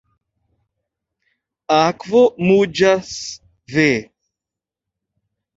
Akvo 1.77 2.23
muĝas, 2.47 3.13
ve. 3.77 3.87